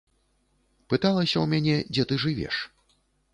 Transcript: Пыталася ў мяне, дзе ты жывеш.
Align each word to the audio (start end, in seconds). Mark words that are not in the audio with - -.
Пыталася 0.93 1.31
ў 1.31 1.43
мяне, 1.53 1.75
дзе 1.93 2.07
ты 2.13 2.19
жывеш. 2.25 2.55